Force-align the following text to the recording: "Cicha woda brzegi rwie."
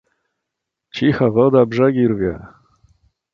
"Cicha 0.93 1.27
woda 1.35 1.61
brzegi 1.71 2.05
rwie." 2.13 2.33